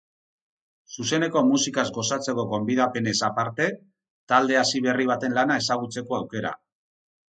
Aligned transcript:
Zuzeneko 0.93 1.43
musikaz 1.49 1.83
gozatzeko 1.97 2.45
gonbidapenez 2.53 3.15
aparte, 3.29 3.69
talde 4.33 4.59
hasi 4.63 4.83
berri 4.87 5.07
baten 5.15 5.37
lana 5.41 5.59
ezagutzeko 5.65 6.19
aukera. 6.23 6.57